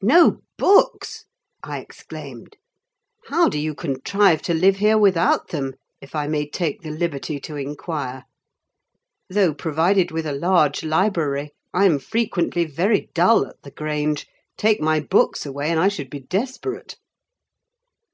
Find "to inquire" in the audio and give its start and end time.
7.40-8.24